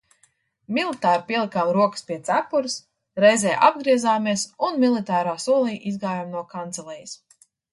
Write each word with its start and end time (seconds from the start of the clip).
Militāri 0.77 1.25
pielikām 1.27 1.73
rokas 1.77 2.07
pie 2.07 2.17
cepures, 2.31 2.77
reizē 3.25 3.53
apgriezāmies 3.67 4.47
un 4.69 4.83
militārā 4.87 5.37
solī 5.45 5.77
izgājām 5.93 6.35
no 6.39 6.47
kancelejas. 6.57 7.17